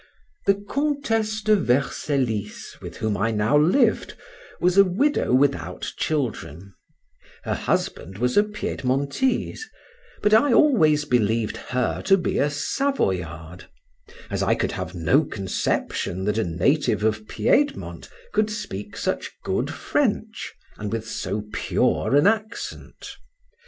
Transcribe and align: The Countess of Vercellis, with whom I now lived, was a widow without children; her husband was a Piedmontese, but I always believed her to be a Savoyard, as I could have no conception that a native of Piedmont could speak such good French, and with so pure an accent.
The 0.47 0.55
Countess 0.67 1.47
of 1.47 1.67
Vercellis, 1.67 2.75
with 2.81 2.97
whom 2.97 3.15
I 3.15 3.29
now 3.29 3.55
lived, 3.55 4.15
was 4.59 4.75
a 4.75 4.83
widow 4.83 5.31
without 5.31 5.93
children; 5.95 6.73
her 7.43 7.53
husband 7.53 8.17
was 8.17 8.35
a 8.35 8.41
Piedmontese, 8.43 9.69
but 10.23 10.33
I 10.33 10.53
always 10.53 11.05
believed 11.05 11.55
her 11.57 12.01
to 12.01 12.17
be 12.17 12.39
a 12.39 12.49
Savoyard, 12.49 13.67
as 14.31 14.41
I 14.41 14.55
could 14.55 14.71
have 14.71 14.95
no 14.95 15.23
conception 15.23 16.23
that 16.25 16.39
a 16.39 16.43
native 16.45 17.03
of 17.03 17.27
Piedmont 17.27 18.09
could 18.33 18.49
speak 18.49 18.97
such 18.97 19.29
good 19.43 19.69
French, 19.69 20.51
and 20.79 20.91
with 20.91 21.07
so 21.07 21.43
pure 21.53 22.15
an 22.15 22.25
accent. 22.25 23.17